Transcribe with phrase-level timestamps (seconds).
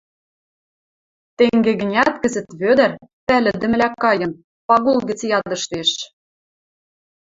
[1.37, 2.91] Тенге гӹнят кӹзӹт Вӧдӹр,
[3.27, 4.31] пӓлӹдӹмӹлӓ кайын,
[4.67, 5.91] Пагул гӹц ядыштеш.